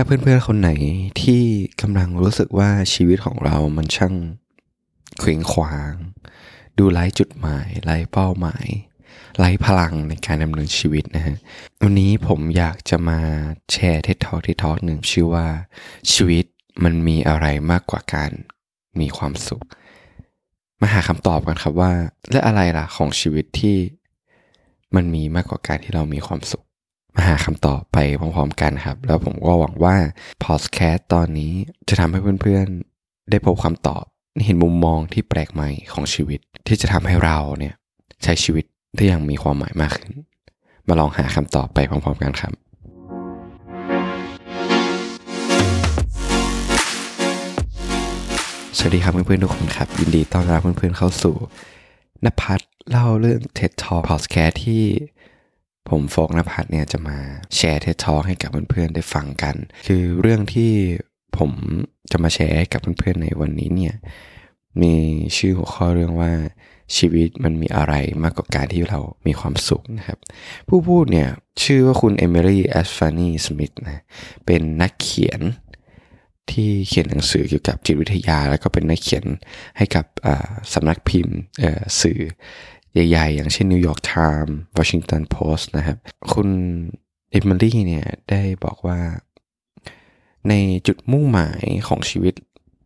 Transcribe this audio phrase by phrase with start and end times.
[0.00, 0.70] ถ้าเพื่อนๆคนไหน
[1.22, 1.42] ที่
[1.82, 4.14] กำลังรู้สึกว่าชีวิตของเรามันช่าง
[5.18, 5.92] เขวงขวาง
[6.78, 8.66] ดูไร้จุดหมายไร้เป้าหมาย
[9.38, 11.36] ไร้พลังในการดำเนินชีวิตนะฮะ
[11.82, 13.20] วันนี้ผมอยากจะมา
[13.72, 15.48] แชร์เท็ดทอที่ทอหนึ่งชื่อว่า
[16.12, 16.44] ชีวิต
[16.84, 18.30] มันมีอะไรมากกว่าการ
[19.00, 19.64] มีความสุข
[20.80, 21.92] มาหาคำตอบกันครับว่า
[22.30, 23.76] และอะไรล่ะของชีวิตที่
[24.94, 26.64] มันมีมากกว่าการที่เรามีความสุข
[27.26, 29.96] หาคำตอบไปพร้อมๆกันครับ แล้วผมก็หวังว่า
[30.44, 31.52] พอดแคสต์ตอนนี้
[31.88, 34.04] จะทำให้เพื่อนๆ ได้พบคำตอบ
[34.44, 37.74] เห็นมุมมองที่แปลกใหม่ของชีวิต ที่จะทำให้เราเนี่ย
[38.22, 38.64] ใช้ชีวิต
[38.96, 40.12] ได้อย่างมีความหมายมากขึ้น
[40.88, 42.52] มาลองหาคำตอบไปพร้อมๆกันครับ
[48.76, 51.36] สวัสดีครับเพื่อนๆทุกคนครับ ยินดีต้อนรับเพื่อนๆเข้าสู่
[52.24, 54.84] นภัทรเล่าเรื่อง TED Talk Podcast ที่
[55.90, 57.18] ผมโฟกนภัทรเนี่ยจะมา
[57.56, 59.56] แชร์ TED Talk ให้กับเพื่อนๆได้ฟังกัน
[59.86, 60.72] คือเรื่องที่
[61.38, 61.50] ผม
[62.10, 63.94] จะมาแชร์ให้กับเพื่อนๆในวันนี้เนี่ย
[64.82, 64.94] มี
[65.36, 66.32] ชื่อหัวข้อเรื่องว่า
[66.96, 70.18] ชีวิตมันมีอะไรมากกว่าการที่เรามีความสุขนะครับ
[70.68, 71.28] ผู้พูดเนี่ย
[71.62, 74.02] ชื่อว่าคุณเอมิลี่แอสฟานีสมิธนะ
[74.46, 75.40] เป็นนักเขียน
[76.50, 79.24] ที่เขียนหนังสือเกี่ยวกับจิตวิทยา แล้วก็เป็นนักเขียน
[79.76, 80.04] ให้กับ
[80.72, 81.36] สำนักพิมพ์
[82.00, 82.20] สื่อ
[82.94, 85.98] ใหญ่ๆ อย่างเช่น New York Times Washington Post นะครับ
[86.32, 86.48] คุณ
[87.30, 89.00] เอมิลี่เนี่ยได้บอกว่า
[90.48, 90.54] ใน
[90.86, 92.34] จุดมุ่งหมายของชีวิต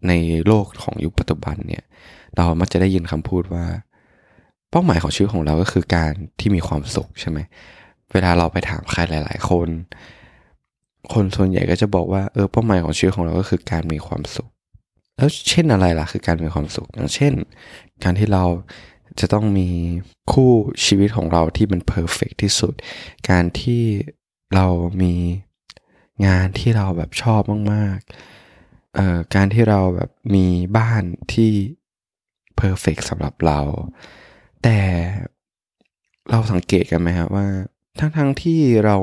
[0.08, 0.12] ใน
[0.46, 1.84] โลกของยุคปัจจุบันเนี่ย
[2.36, 3.66] เรามักจะได้ยินคำพูดว่า
[4.70, 7.38] เป้าหมายของชีวิตของเราก็คือการที่มีความสุขใช่ไหม
[8.12, 9.68] เวลาเราไปถามใครหลาย ๆ คน
[11.12, 14.48] คนส่วนใหญ่ก็จะบอกว่าเออเป้าหมายของชีวิตของเราก็คือการมีความสุข
[15.16, 17.32] แล้วเช่นอะไรล่ะคือการมีความสุข อย่างเช่น
[18.04, 18.44] การที่เรา
[19.20, 19.68] จะต้องมี
[20.32, 20.52] คู่
[20.84, 22.74] ชีวิตของเราที่มันเพอร์เฟกที่สุด
[23.30, 23.82] การที่
[24.54, 24.66] เรา
[25.02, 25.14] มี
[26.26, 30.46] งานที่เราแบบชอบมากๆเอ่อการที่เราแบบมี
[30.76, 31.52] บ้านที่
[32.56, 33.60] เพอร์เฟกสำหรับเรา
[34.62, 34.78] แต่
[36.30, 37.46] เราสังเกตกันไหมครับว่า
[37.98, 38.96] ทั้งๆทที่เรา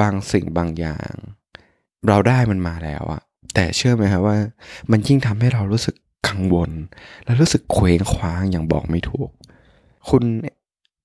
[0.00, 1.12] บางสิ่งบางอย่าง
[2.08, 3.22] เราได้มันมาแล้วอะ
[3.54, 4.38] แต่เชื่อไหมครับว่า
[4.90, 5.94] มันยิ่งทำให้เรารู้สึก
[6.26, 6.70] กังวล
[7.24, 9.30] และรู้สึกเคว้งคว้างอย่างบอกไม่ถูก
[10.10, 10.24] คุณ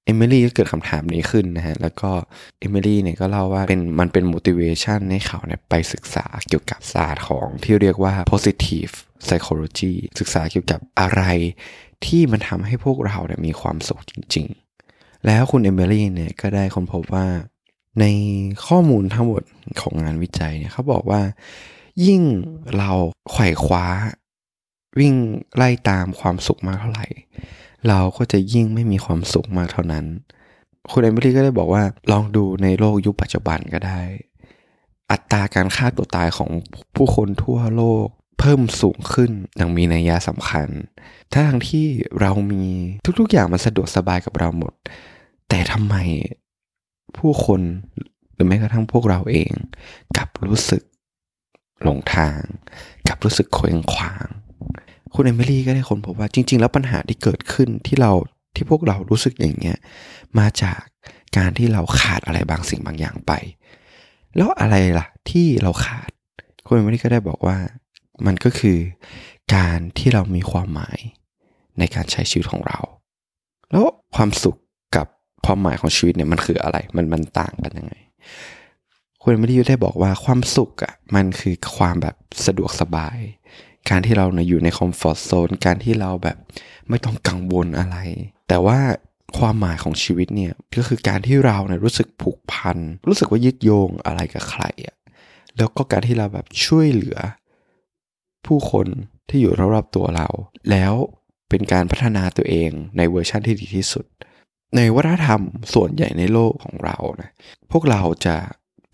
[0.06, 2.12] เอมิลี่ก็เกิดคำถามนี้ขึ้นนะฮะ แล้วก็
[2.59, 8.94] เอมิลี่เนี่ยก็เล่าว่าเป็นมันเป็น motivation ให้เขาเนี่ยไปศึกษาเกี่ยวกับศาสตร์ของที่เรียกว่า positive
[9.25, 11.24] psychology ศึกษาเกี่ยวกับอะไร
[12.06, 14.47] ที่มันทำให้พวกเราเนี่ยมีความสุขจริง
[14.85, 17.28] ๆ แล้วคุณเอมิลี่เนี่ยก็ได้ค้นพบว่า
[18.00, 18.06] ใน
[18.68, 19.44] ข้อมูลทั้งหมด
[19.81, 21.22] ของงานวิจัยเนี่ยเขาบอกว่า
[22.06, 22.22] ยิ่ง
[22.78, 22.91] เรา
[23.31, 23.85] ไขว่คว้า
[25.00, 25.14] วิ่ง
[25.56, 27.08] ไล่ตามความสุขมากเท่าไหร่
[27.88, 30.06] เราก็จะยิ่งไม่มีความสุขมากเท่านั้น
[30.92, 34.02] คุณเอมิลี่ก็ได้บอกว่าลองดูในโลกยุคปัจจุบันก็ได้
[35.12, 36.50] อัตราการฆ่าตัวตายของ
[36.96, 38.08] ผู้คนทั่วโลก
[38.40, 40.68] เพิ่มสูงขึ้นอย่างมีนัยยะสำคัญ
[41.34, 41.88] ทั้งที่
[42.22, 42.64] เรามี
[43.20, 44.74] ทุกๆอย่างมันสะดวกสบายกับเราหมด
[45.50, 45.96] แต่ทำไม
[47.18, 47.62] ผู้คน
[48.34, 49.52] หรือแม้กระทั่งพวกเราเอง
[50.18, 50.84] กลับรู้สึก
[51.84, 52.40] หลงทาง
[53.08, 54.25] กลับรู้สึกเคว้งขวาง
[55.16, 58.12] คุณเอมิลี่ก็ได้คนพบว่าจริง ๆ แล้วปัญหาที่เกิดขึ้นที่เรา
[58.56, 59.78] ที่พวกเรารู้สึกอย่างเงี้ย
[60.40, 60.79] มาจาก
[61.38, 63.31] การที่เราขาดอะไรบางสิ่งบางอย่างไป
[64.35, 66.09] แล้วอะไรล่ะที่เราขาด
[66.68, 67.57] คุณเอมิลี่ก็ได้บอกว่า
[68.25, 68.78] มันก็คือ
[69.56, 71.00] การที่เรามีความหมาย
[71.80, 72.80] ในการใช้ชีวิตของเรา
[73.72, 73.85] แล้ว
[74.16, 74.57] ความสุข
[74.95, 75.07] กับ
[75.45, 77.94] ความหมายของชีวิตเนี่ยมันคืออะไร มันมันต่างกันยังไง
[79.22, 83.19] คุณไม่ได้ได้บอกว่าความสุขอะ่ะมันคือความแบบสะดวกสบาย
[83.89, 86.38] การที่เราเนี่ยอยู่ในคอมฟอร์ทโซนการที่เราแบบ
[86.89, 87.97] ไม่ต้องกังวลอะไร
[88.47, 88.79] แต่ว่า
[89.38, 92.77] ความหมายของชีวิตเนี่ยก็คือการที่เราเนี่ยรู้สึกผูกพัน
[93.07, 94.95] รู้สึกว่ายึดโยงอะไรกับใครอะ่ะ
[95.57, 97.17] แล้วก็การที่เราแบบช่วยเหลือ
[98.45, 98.88] ผู้คน
[99.29, 100.27] ที่อยู่รอบๆตัวเรา
[100.71, 100.94] แล้ว
[101.50, 104.05] เป็นการพัฒนาตัวเองในเวอร์ชั่นที่ดีที่สุด
[104.75, 105.41] ในวัฒนธรรม
[105.73, 107.29] ส่วนใหญ่ในโลกของเรานะ
[107.71, 108.35] พวกเราจะ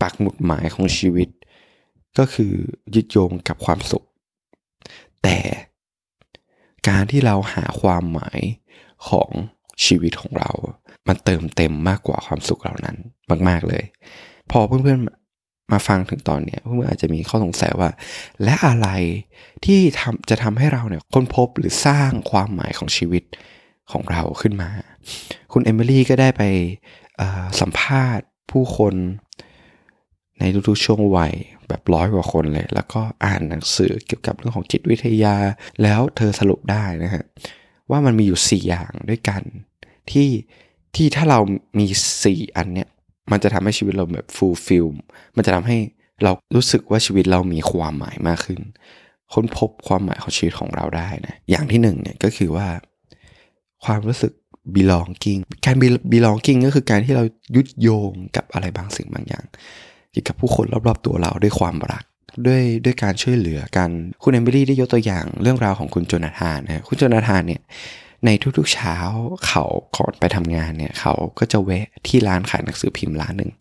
[0.02, 1.28] ปักหมุดหมายของชีวิต
[2.18, 2.52] ก็คือ
[2.94, 4.04] ยึดโยงกับความสุข
[5.22, 5.38] แต่
[6.88, 8.40] การที่เราหาความหมาย
[9.08, 9.30] ของ
[9.84, 10.50] ชีวิตของเรา
[11.08, 12.96] มันเติมเต็มมากกว่าความสุขเหล่านั้น
[13.48, 13.84] มาก ๆเลย
[14.50, 17.90] พอเพื่อนๆมาฟังถึงตอนเนี้ยเพื่อนๆอาจจะมีข้อสงสัยว่า
[18.44, 18.88] และอะไร
[19.64, 23.24] ที่ทำจะทำให้เราเนี่ยค้นพบหรือสร้างความหมายของชีวิต
[23.92, 24.70] ของเราขึ้นมา
[25.52, 26.42] คุณเอมิลี่ก็ได้ไป
[27.60, 28.94] สัมภาษณ์ผู้คน
[30.40, 31.32] ในทุกๆช่วงวัย
[31.68, 35.36] แบบร้อยกว่าคนเลย แล้วก็อ่านหนังสือเกี่ยวกับเรื่องของจิตวิทยา
[35.82, 37.24] แล้วเธอสรุปได้นะฮะ
[37.90, 39.42] ว่ามันมีอยู่ 4 อย่างด้วยกัน
[40.10, 40.28] ที่
[40.96, 41.40] ที่ถ้าเรา
[41.78, 41.86] มี
[42.20, 42.88] 4 อันเนี้ย
[43.30, 44.86] มันจะทำให้ชีวิตเราแบบ fulfill
[45.36, 45.78] มันจะทำให้
[46.22, 48.60] เรารู้สึกว่าชีวิตเรามีความหมายมากขึ้น
[49.32, 52.66] ค้นพบความหมายของชีวิตของเราได้นะอย่างที่หนึ่งเนี่ยก็คือว่า
[53.84, 54.32] ความรู้สึก
[54.76, 55.76] belonging การ
[56.12, 57.24] belonging ก็คือการที่เรา
[57.56, 59.44] ยึดโยงกับอะไรบางสิ่งบางอย่าง
[60.12, 62.04] เกี่ยวกับผู้คนรอบๆตัวเราด้วยความรัก
[62.46, 63.90] ด้วยด้วยการช่วยเหลือกัน
[64.22, 67.62] คุณเอมิลี่ได้ยกตัวอย่างเรื่องราวของคุณโจนาธานนะคุณโจนาธานเนี่ย
[68.26, 68.96] ในทุกๆเช้า
[69.46, 69.64] เขา
[69.96, 73.52] ก่อนไปทำงานเนี่ยเขาก็จะแวะที่ร้านขายหนังสือพิมพ์ร้านหนึ่ง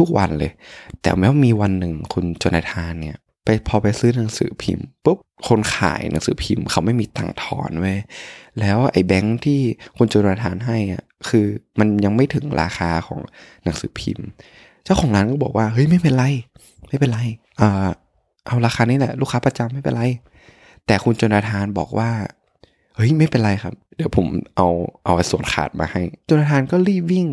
[0.00, 0.52] ทุกๆวันเลย
[1.02, 7.98] แต่แม้ว่ามีวันหนึ่งคุณโจนาธานเนี่ยไปพอไปซื้อหนังสือพิมพ์ปุ๊บคนขายหนังสือพิมพ์เขาไม่มีตังค์ถอนเว้ย
[8.60, 9.60] แล้วไอ้แบงค์ที่
[9.96, 11.46] คุณโจนาธานให้อะคือ
[11.78, 13.20] มันยังไม่ถึงราคาของ
[13.64, 14.26] หนังสือพิมพ์
[14.84, 16.24] เจ้าของร้านก็บอกว่าเฮ้ยไม่เป็นไร
[16.88, 17.20] ไม่เป็นไร
[17.60, 17.88] อ่า
[18.46, 20.02] เอาราคานี้แหละลูกค้าประจำไม่เป็นไร
[20.86, 22.10] แต่คุณโจนาธานบอกว่า
[22.96, 24.26] เฮ้ยไม่เป็นไรครับ เดี๋ยวผม
[24.56, 24.68] เอา
[25.04, 27.26] เอาส่วนขาดมาให้โจนาธานก็รีบวิ่ง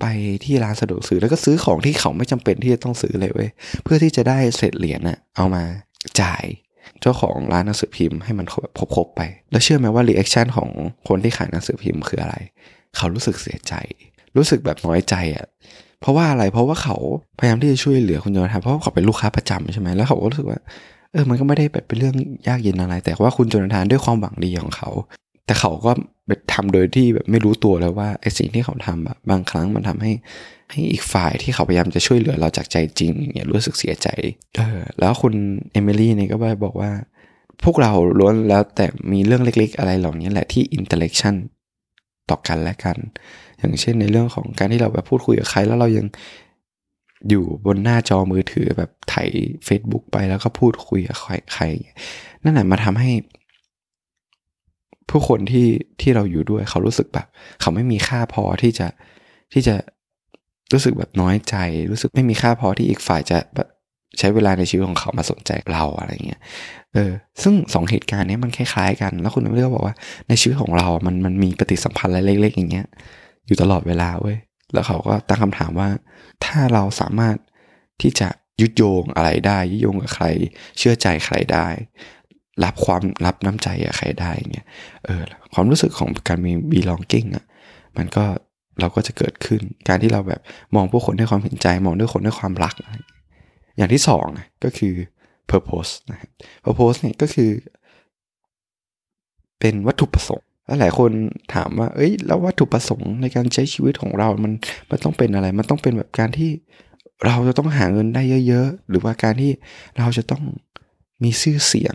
[0.00, 0.06] ไป
[0.44, 3.50] ที่ร้านสะดวกซื้อแล้วก็ซื้อของที่เขาไม่จำเป็นที่จะต้องซื้อเลยเว้ย
[3.82, 5.64] เพื่อที่จะได้เศษเหรียญน่ะเอามา
[6.20, 6.44] จ่าย
[7.00, 8.46] เจ้าของร้านหนังสือพิมพ์ให้มัน
[8.94, 10.70] ครบๆไป แล้วเชื่อไหมว่า reaction ของ
[11.08, 12.36] คนที่ขายหนังสือพิมพ์คืออะไร
[12.96, 13.74] เขารู้สึกเสียใจ
[14.36, 15.46] รู้สึกแบบน้อยใจอะ
[16.04, 16.96] เพราะว่าอะไรเพราะว่าเขา
[17.38, 20.60] พยายามที่จะช่วยเหลือคุณโจนาธานเพราะเขาเป็นลูกค้าประจำใช่ไหมแล้วเขาก็รู้สึกว่า
[21.12, 22.14] เออมันก็ไม่ได้แบบเป็นเรื่อง
[22.48, 24.90] ยากเย็นอะไร แต่ว่าคุณโจนาธานด้วยความหวังดีของเขา
[25.46, 25.92] แต่เขาก็
[26.26, 30.12] ไปทำโดยที่แบบไม่รู้ตัวแล้วว่าไอ้สิ่งที่เขาทำแบบบางครั้งมันทำให้
[30.70, 34.08] ให้อีกฝ่ายที่เขาพยายามจะช่วยเหลือเราจากใจจริงเนี่ยรู้สึกเสียใจ
[34.56, 35.34] เออแล้วคุณ
[35.72, 36.90] เอมิลี่เนี่ยก็ไปบอกว่า
[37.64, 41.34] พวกเราล้วนแล้วแต่มีเรื่องเล็กๆ อะไรเหล่านี้แหละที่ interaction
[42.30, 42.96] ต่อกันและกัน
[43.68, 46.06] อย่างเช่นในเรื่องของการที่เราแบบพูดคุยกับใครแล้วเรายัง
[47.30, 49.14] อยู่บนหน้าจอมือถือแบบไถ
[49.66, 51.16] Facebook ไปแล้วก็พูดคุยกับ
[51.54, 51.64] ใคร
[52.42, 53.10] นั่นแหละมาทำให้
[55.10, 55.68] ผู้คนที่
[56.00, 57.26] ที่เราอยู่ด้วยเขารู้สึกแบบ
[57.60, 58.88] เขาไม่มีค่าพอที่จะ
[59.52, 59.74] ที่จะ
[60.72, 61.56] รู้สึกแบบน้อยใจ
[61.90, 63.68] รู้สึกไม่มีค่าพอที่อีกฝ่ายจะแบบ
[64.18, 66.40] ใช้เวลาในชีวิตของเขามาสนใจเราอะไรเงี้ย
[66.94, 67.10] เออ
[67.42, 69.94] ซึ่งสองเหตุการณ์นี้มันคล้ายๆกัน แล้วคุณเลือกบอกว่า
[70.28, 72.86] ในชีวิตของเรา มันมันมีปฏิสัมพันธ์อะไรเล็ก ๆ อย่างเงี้ย
[73.46, 74.38] อยู่ตลอดเวลาเว้ย
[74.72, 75.88] แล้วเขาก็ตั้งคำถามว่า
[76.44, 77.36] ถ้าเราสามารถ
[78.02, 78.28] ที่จะ
[78.60, 80.26] ยุดโยงอะไรได้ยุดโยงกับใคร
[80.78, 81.68] เชื่อใจใครได้
[82.64, 84.66] รับความรับน้ำใจกับใครได้เงี้ย
[85.04, 85.22] เออ
[85.54, 87.44] ความรู้สึกของการมี belonging อะ
[87.96, 88.24] มันก็
[88.80, 90.40] เราก็จะเกิดขึ้น การที่เราแบบ
[90.74, 92.74] มองผู้คนด้วยความเห็นใจ มองด้วยคนด้วยความรัก
[93.76, 94.26] อย่างที่สอง
[94.64, 94.94] ก็คือ
[95.50, 96.30] purpose นะครับ
[96.64, 97.50] purpose เนี่ยก็คือ
[99.60, 101.10] เป็นวัตถุประสงค์ แล้วหลายคน
[101.54, 104.52] ถามว่า เอ้ย แล้ววัตถุประสงค์ในการใช้ชีวิตของเรา มัน
[104.90, 106.50] มันต้องเป็นอะไร มันต้องเป็นแบบการที่
[107.26, 109.52] เราจะต้องหาเงินได้เยอะ ๆ หรือว่าการที่
[109.98, 110.42] เราจะต้อง
[111.22, 111.94] มีชื่อเสียง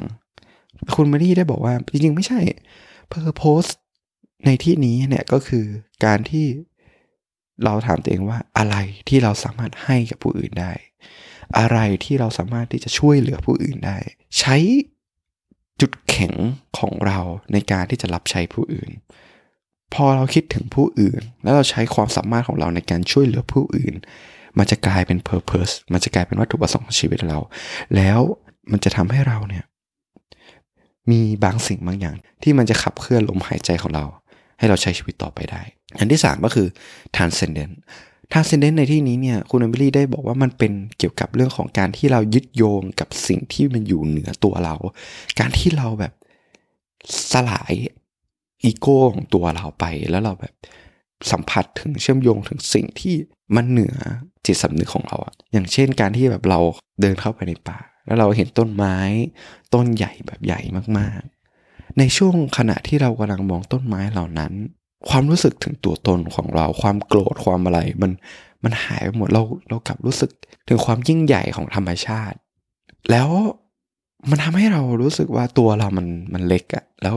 [0.95, 2.39] คุณมารีได้บอกว่า จริง ๆ ไม่ใช่
[3.11, 3.69] purpose
[4.45, 5.65] ในที่นี้เนี่ยก็คือ
[6.05, 6.45] การที่
[7.63, 8.75] เราถามตัวเองว่าอะไร
[9.09, 10.73] ที่เราสามารถให้กับผู้อื่นได้
[11.59, 13.97] อะไรที่เราสามารถที่จะช่วยเหลือผู้อื่นได้
[14.39, 14.57] ใช้
[15.81, 16.33] จุดแข็ง
[16.77, 17.19] ของเรา
[17.53, 18.89] ในการที่จะรับใช้ผู้อื่น
[19.93, 23.95] พอเราคิดถึงผู้อื่น แล้วเราใช้ความสามารถของเราในการช่วยเหลือผู้อื่น
[24.57, 27.39] มันจะกลายเป็น purpose มันจะกลายเป็นวัตถุประสงค์ของชีวิตเรา
[27.95, 28.19] แล้ว
[28.71, 29.63] มันจะทำให้เราเนี่ย
[31.11, 34.05] มีบางสิ่งบางอย่าง ที่มันจะขับเคลื่อนลมหายใจของเรา
[34.59, 35.61] ให้เราใช้ชีวิตต่อไปได้
[35.99, 36.67] อันที่ 3 ก็คือ
[37.15, 37.73] transcendent
[38.31, 44.75] transcendent ในที่นี้เนี่ยคุณเอมิลี่ได้บอกว่ามันเป็นเกี่ยวกับเรื่องของการที่เรายึดโยงกับสิ่งที่มันอยู่เหนือตัวเรา
[45.39, 46.13] การที่เราแบบ
[47.31, 47.73] สลาย
[48.63, 50.53] อีโก้ของตัวเราไป แล้วเราแบบ
[51.31, 53.15] สัมผัสถึงเชื่อมโยงถึงสิ่งที่
[53.55, 53.95] มันเหนือ
[54.45, 56.59] จิตสำนึกของเราอะอย่างเช่นการที่แบบเรา
[57.01, 58.97] เดินเข้าไปในป่า แล้วเราเห็นต้นไม้
[59.73, 60.59] ต้นใหญ่แบบใหญ่
[60.97, 64.53] มากๆ ในช่วงขณะที่เรากำลังมองต้นไม้เหล่านั้น
[65.09, 68.11] ความรู้สึกถึงตัวตนของเรา ความโกรธความอะไร มัน
[68.63, 70.31] มันหายไปหมดเราเรากลับรู้สึก
[70.67, 72.37] ถึงความยิ่งใหญ่ของธรรมชาติ
[73.11, 73.29] แล้ว
[74.29, 77.15] มันทำให้เรารู้สึกว่าตัวเรามันมันเล็กอะแล้ว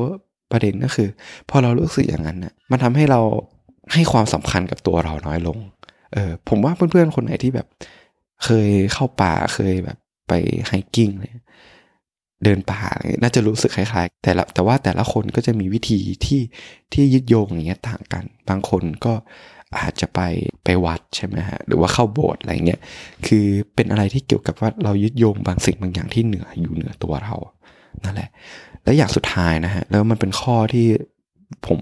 [0.51, 1.09] ประเด็นก็คือ
[1.51, 3.21] พอเรารู้สึกอย่างนั้นน่ะมันทำให้เรา
[3.93, 5.59] ให้ความสำคัญกับตัวเราน้อยลง
[6.12, 7.67] เออผมว่าเพื่อนๆคนไหนที่แบบ
[8.45, 9.99] เคยเข้าป่าเคยแบบ
[10.29, 10.33] ไป
[10.67, 11.31] ไฮกิ้งเลย
[12.45, 12.81] เดินป่า
[13.23, 16.41] น่าจะรู้สึกคล้ายๆ แต่ละแต่ว่าแต่ละคนก็จะมีวิธีที่
[16.93, 19.15] ที่ยึดโยงอย่างเงี้ยต่างกัน บางคนก็
[19.79, 20.21] อาจจะไป
[20.65, 22.81] ไปวัดใช่ไหมฮะหรือว่าเข้าโบสถ์อะไรเงี้ย
[23.27, 23.45] คือ
[23.75, 27.35] เป็นอะไรที่เกี่ยวกับว่าเรายึดโยงบางสิ่งบางอย่างที่เหนืออยู่เหนือตัวเรา
[28.05, 28.29] นั่นแหละ
[28.85, 30.87] และอย่างสุดท้ายนะฮะแล้วมันเป็นข้อที่
[31.67, 31.79] ผม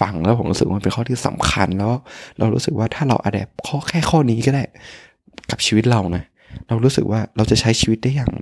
[0.00, 1.92] ฟังแล้วผมรู้สึกว่ามันเป็นข้อที่สำคัญแล้ว
[2.38, 4.64] เรารู้สึกว่าถ้าเราอัดแอปข้อแค่ข้อนี้ก็ได้
[5.50, 6.24] กับชีวิตเรานะ
[6.68, 8.32] เรารู้สึกว่าเราจะใช้ชีวิตได้อย่าง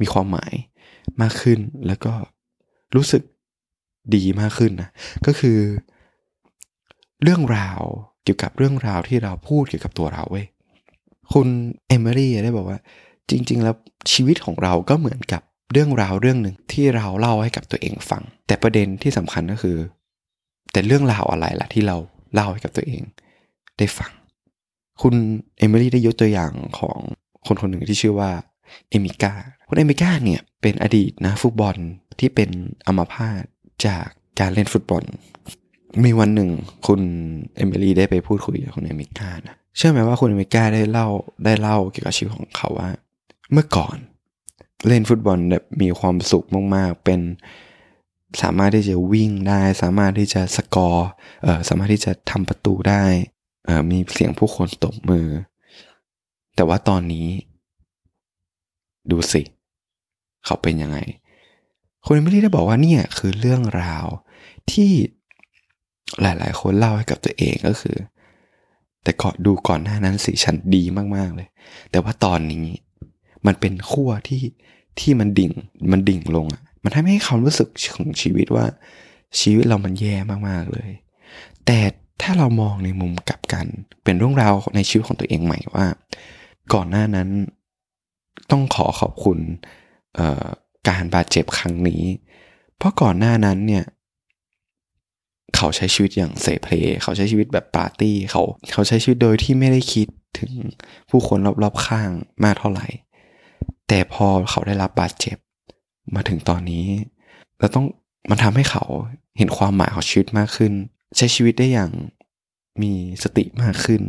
[0.00, 0.52] มีความหมาย
[1.22, 2.12] มากขึ้นแล้วก็
[2.94, 3.22] รู้สึก
[4.14, 4.90] ดีมากขึ้นนะ
[5.26, 5.58] ก็คือ
[7.22, 7.80] เรื่องราว
[8.24, 10.46] เกี่ยวกับเรื่องราวที่เราพูดเกี่ยวกับตัวเราเว้ย
[11.32, 11.48] คุณ
[11.88, 12.78] เอมิลี่ได้บอกว่า
[13.30, 13.74] จริง ๆ แล้ว
[14.12, 15.42] ชีวิตของเราก็เหมือนกับ
[15.72, 19.76] เรื่องราวเรื่องหนึ่งที่เราเล่าให้กับตัวเองฟัง แต่ประเด็นที่สำคัญก็คือ
[20.72, 21.96] แต่เรื่องราวอะไรล่ะที่เรา
[22.34, 23.02] เล่าให้กับตัวเอง
[23.78, 24.10] ได้ฟัง
[25.02, 25.14] คุณ
[25.58, 26.98] เอมิลี่ได้ยกตัวอย่างของ
[27.46, 28.30] คนคนหนึ่งที่ชื่อว่า
[28.90, 29.32] เอมิก้า
[29.74, 31.76] คุณเอมิก้าเนี่ยเป็นอดีตนักฟุตบอล
[32.18, 32.50] ที่เป็น
[32.86, 33.42] อัมพาต
[33.86, 34.06] จาก
[34.40, 35.02] การเล่นฟุตบอล
[36.04, 36.50] มีวันหนึ่ง
[36.86, 37.00] คุณ
[37.56, 41.08] เอมิลี่ได้ไปพูดคุยกับคุณเอมิก้านะเชื่อไหมว่าคุณเอมิก้าได้เล่า
[41.44, 42.90] ได้เล่าเกี่ยวกับชีวิตของเขาว่า
[43.52, 43.96] เมื่อก่อน
[44.86, 47.20] เล่นฟุตบอลแบบมีความสุขมากๆ เป็น
[48.42, 51.08] สามารถที่จะวิ่งได้ สามารถที่จะสกอร์
[51.42, 53.02] เอ่อสามารถที่จะทำประตูได้
[53.66, 55.28] เอ่อมีเสียงผู้คนตบมือ
[56.56, 57.26] แต่ว่าตอนนี้
[59.12, 59.42] ดูสิ
[60.44, 60.98] เขาเป็นยังไง
[62.04, 64.06] คุณไม่ได้บอกว่าเนี่ยคือเรื่องราว
[64.72, 64.90] ที่
[66.22, 67.96] หลายๆ คนเล่าให้กับตัวเองก็คือ
[69.02, 70.82] แต่ก่อนดูก่อนหน้านั้นสิฉันดี
[71.16, 71.48] มากๆเลย
[71.90, 72.66] แต่ว่าตอนนี้
[73.46, 74.42] มันเป็นขั้วที่
[75.00, 75.52] ที่มันดิ่ง
[75.92, 78.66] มันดิ่งลงอะมันทำให้เขารู้สึกของชีวิตว่า
[79.40, 80.14] ชีวิตเรามันแย่
[80.48, 80.90] มากๆเลย
[81.66, 81.78] แต่
[82.22, 83.66] ถ้าเรามองในมุมกลับกัน
[84.04, 85.86] เป็นเรื่องราวในชีวิตของตัวเองใหม่ว่า
[86.74, 87.28] ก่อนหน้านั้น
[88.50, 89.38] ต้องขอขอบคุณ
[90.88, 92.02] การบาดเจ็บครั้งนี้
[92.76, 93.84] เพราะก่อนหน้านั้นเนี่ย
[95.56, 98.42] เขาใช้ชีวิตอย่างเสเพลเขาใช้ชีวิตแบบปาร์ตี้เขา
[98.72, 100.52] เขาใช้ชีวิตโดยที่ไม่ได้คิดถึง
[101.10, 102.10] ผู้คนรอบๆข้าง
[102.44, 102.86] มากเท่าไหร่
[103.88, 105.36] แต่พอเขาได้รับบาดเจ็บ
[106.14, 106.86] มาถึงตอนนี้
[107.58, 107.86] เราต้อง
[108.30, 108.84] มันทำให้เขา
[109.38, 110.72] เห็นความหมายของชีวิตมากขึ้น
[111.16, 111.90] ใช้ชีวิตได้อย่าง
[112.82, 112.92] มี
[113.22, 114.02] สติมากขึ้น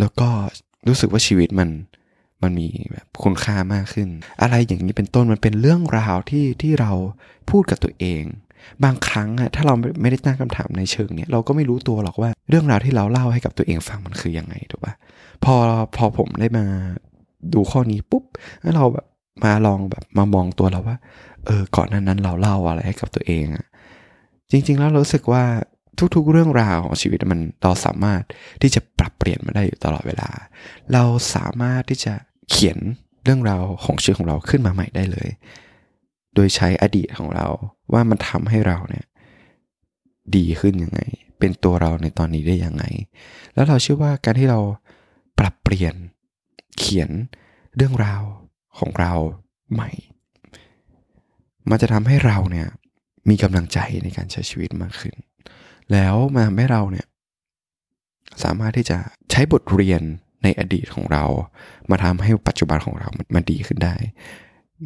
[0.00, 0.28] แล้วก็
[0.88, 1.68] รู้สึกว่าชีวิตมัน
[2.42, 4.08] มันมีแบบคุณค่ามากขึ้น
[4.42, 6.92] อะไรอย่างนี้เป็นต้นมันเป็นเรื่องราวที่ที่เรา
[7.50, 8.24] พูดกับตัวเอง
[8.84, 14.94] บางครั้งอะถ้าเราไม่ได้ตั้งคำถามในเชิงเนี้ยเราก็ไม่รู้ตัวหรอกว่าเรื่องราวที่เราเล่าให้กับตัวเองฟังมันคือยังไงถูกปะ
[15.44, 15.54] พอ
[15.96, 16.64] พอผมได้มา
[17.54, 18.24] ดูข้อนี้ปุ๊บ
[18.62, 19.06] แล้วเราแบบ
[19.44, 20.96] มาลองแบบมามองตัวเราว่า
[21.46, 23.66] เออก่อนนั้นนั้นเราเล่าอะไรให้กับตัวเองอะ
[24.50, 25.44] จริง ๆ แล้วรู้สึกว่า
[26.16, 28.22] ทุกๆเรื่องราวของชีวิตมันเราสามารถ
[28.62, 30.30] ที่จะปรับเปลี่ยนมาได้อยู่ตลอดเวลา
[30.92, 31.04] เรา
[31.34, 32.14] สามารถที่จะ
[32.50, 32.78] เขียน
[33.24, 35.28] เรื่องราวของชีวิตของเราขึ้นมาใหม่ได้เลย
[36.34, 37.46] โดยใช้อดีตของเรา
[37.92, 39.06] ว่ามันทำให้เราเนี่ย
[40.36, 41.00] ดีขึ้นยังไง
[41.38, 42.84] เป็นตัวเราในตอนนี้ได้ยังไง
[43.54, 44.60] แล้วเราเชื่อว่าการที่เรา
[45.38, 45.94] ปรับเปลี่ยน
[46.78, 47.10] เขียน
[47.76, 48.22] เรื่องราว
[48.78, 49.12] ของเรา
[49.72, 49.90] ใหม่
[51.70, 52.68] มันจะทำให้เราเนี่ย
[53.28, 55.16] มีกำลังใจในการใช้ชีวิตมากขึ้น
[55.92, 57.06] แล้วมาทำให้เราเนี่ย
[58.42, 58.98] สามารถที่จะ
[59.30, 60.02] ใช้บทเรียน
[60.42, 61.24] ในอดีตของเรา
[61.90, 63.96] มาทำให้ปัจจุบันของเรามันดีขึ้นได้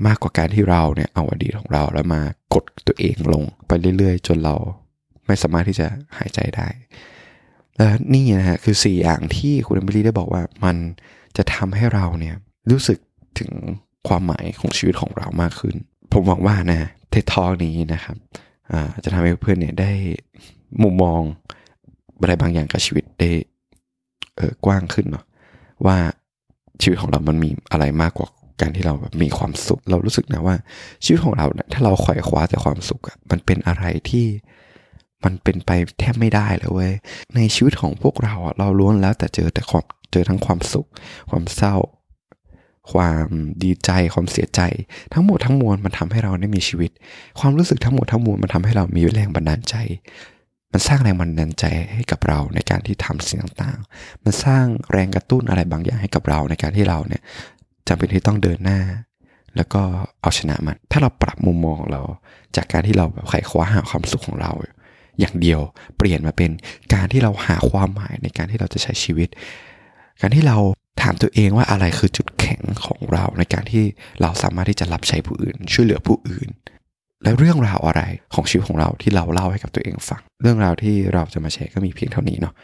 [0.07, 2.21] มากกว่าการที่เราเนี่ยเอาอดีตของเราแล้วมา
[2.55, 4.57] กดตัวเองลงไปเรื่อยๆ จนเรา
[5.27, 5.87] ไม่สามารถที่จะ
[6.19, 6.69] หายใจได้
[7.77, 10.77] และนี่นะฮะคือ 4 อย่างที่คุณเอมิลี่ได้บอกว่ามัน
[11.37, 12.37] จะทำให้เราเนี่ย
[12.71, 12.99] รู้สึก
[13.39, 13.51] ถึง
[14.09, 15.77] ความหมายของชีวิตของเรามากขึ้น
[16.13, 18.17] ผมหวังว่านะเททอนี้นะครับ
[19.05, 19.91] จะทำให้เพื่อนเนี่ยได้
[20.83, 21.21] มุมมอง
[22.21, 23.31] อะไรบางอย่างกับชีวิตได้
[24.67, 25.25] กว้างขึ้นเนาะ
[25.87, 25.99] ว่า
[26.83, 28.29] ชีวิตของเรามันมีอะไรมากกว่า
[28.61, 30.57] การที่เราแบบมีความสุข เรารู้สึกนะว่า
[31.05, 34.27] ชีวิตของเราเนี่ยถ้าเราขวายคว้าแต่ความสุขอะมันเป็นอะไรที่
[35.25, 36.93] มันเป็นไปแทบไม่ได้เลยเว้ย
[37.37, 40.89] ในชีวิตของพวกเราอะเราล้วนแล้วแต่เจอแต่ความเจอทั้งความสุข
[41.31, 41.77] ความเศร้า
[42.93, 43.27] ความ
[43.63, 44.61] ดีใจความเสียใจ
[45.13, 46.91] ทั้งหมดทั้งมวลมันทำให้เราได้มีชีวิต
[47.41, 49.75] ความรู้สึกทั้งหมดทั้งมวลมันทำให้เรามีแรงบันดาลใจ
[50.75, 51.65] มันสร้างแรงบันดาลใจ
[51.95, 57.23] ให้กับเราในการที่ทำสิ่งต่างๆ มันสร้างแรงกระตุ้นอะไรบางอย่างให้กับเราในการที่เราเนี่ย
[57.89, 58.81] จำเป็นที่ต้องเดินหน้า
[59.57, 59.83] แล้วก็
[60.21, 62.03] เอาชนะมัน ถ้าเราปรับมุมมองเรา
[62.57, 64.53] จากการที่เราแบบไขคว้าหาความสุขของเรา
[65.21, 65.61] อย่างเดียว
[65.97, 66.51] เปลี่ยนมาเป็น
[66.95, 69.29] การที่เราหาความหมายในการที่เราจะใช้ชีวิต
[70.21, 70.57] การที่เรา
[71.03, 73.85] ถามตัวเองว่าอะไรคือจุดแข็งของเราในการที่
[74.21, 76.49] เราสามารถที่จะรับใช้ผู้อื่น ช่วยเหลือผู้อื่น
[77.25, 78.03] และเรื่องราวอะไร
[78.35, 82.55] ของชีวิตของเราที่เราเล่าให้กับตัวเองฟัง เรื่องราวที่เราจะมาแชร์ก็มีเพียงเท่านี้เนาะ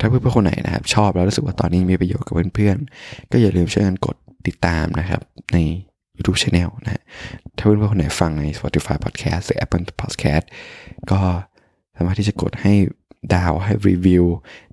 [0.00, 5.20] ถ้าเพื่อนๆคนไหนนะครับ ชอบแล้วรู้สึกว่าตอนนี้มีประโยชน์กับเพื่อนๆ ก็อย่าลืมช่วยกันกดติดตามนะครับ
[5.52, 5.58] ใน
[6.16, 7.02] YouTube Channel นะ
[7.56, 10.44] ถ้าเพื่อนๆคนไหนฟังใน Spotify Podcast หรือ Apple Podcast
[11.10, 11.20] ก็
[11.96, 12.74] สามารถที่จะกดให้
[13.34, 14.24] ดาวให้รีวิว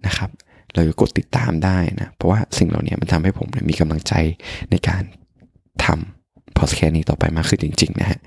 [0.06, 0.30] นะครับ
[0.74, 4.13] เราจะกดติดตามได้นะ เพราะว่าสิ่งเหล่านี้มันทำให้ผมมีกำลังใจ
[4.72, 5.03] ในการ
[5.86, 8.20] ทำพอดแคสต์นี้ต่อไปมากขึ้นจริง ๆ นะฮะ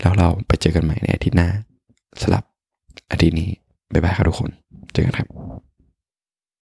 [0.00, 1.48] แล้วเราไปเจอกันใหม่ในอาทิตย์หน้า
[2.22, 2.44] สำหรับ
[3.10, 3.48] อาทิตย์นี้
[3.92, 4.50] บ๊ายบายครับทุกคน
[4.92, 5.28] เจอกันครับ